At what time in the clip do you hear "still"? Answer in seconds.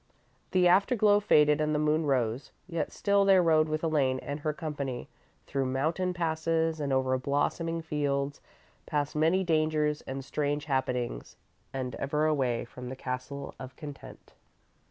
2.91-3.23